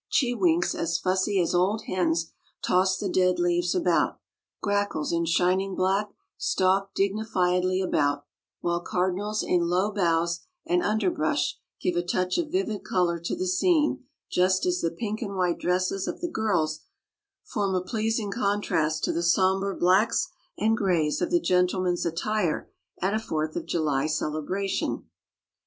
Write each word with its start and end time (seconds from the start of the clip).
Cheewinks 0.09 0.73
as 0.73 0.97
fussy 0.97 1.39
as 1.39 1.53
old 1.53 1.83
hens 1.83 2.31
toss 2.63 2.97
the 2.97 3.07
dead 3.07 3.37
leaves 3.37 3.75
about; 3.75 4.19
grackles 4.59 5.13
in 5.13 5.25
shining 5.25 5.75
black 5.75 6.09
stalk 6.39 6.95
dignifiedly 6.95 7.83
about; 7.83 8.25
while 8.61 8.79
cardinals 8.81 9.43
in 9.43 9.67
low 9.67 9.91
boughs 9.91 10.39
and 10.65 10.81
underbrush 10.81 11.59
give 11.79 11.95
a 11.95 12.01
touch 12.01 12.39
of 12.39 12.49
vivid 12.51 12.83
color 12.83 13.19
to 13.19 13.35
the 13.35 13.45
scene 13.45 14.03
just 14.27 14.65
as 14.65 14.81
the 14.81 14.89
pink 14.89 15.21
and 15.21 15.35
white 15.35 15.59
dresses 15.59 16.07
of 16.07 16.19
the 16.19 16.27
girls 16.27 16.79
form 17.43 17.75
a 17.75 17.79
pleasing 17.81 18.31
contrast 18.31 19.03
to 19.03 19.13
the 19.13 19.21
somber 19.21 19.75
blacks 19.75 20.29
and 20.57 20.77
grays 20.77 21.21
of 21.21 21.29
the 21.29 21.39
gentlemen's 21.39 22.07
attire 22.07 22.71
at 23.03 23.13
a 23.13 23.19
Fourth 23.19 23.55
of 23.55 23.67
July 23.67 24.07
celebration. 24.07 25.07